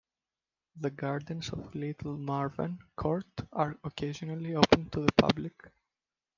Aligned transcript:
The 0.79 0.89
gardens 0.89 1.49
of 1.51 1.75
Little 1.75 2.17
Malvern 2.17 2.79
court 2.95 3.27
are 3.53 3.77
occasionally 3.83 4.55
open 4.55 4.89
to 4.89 5.01
the 5.01 5.11
public. 5.11 5.53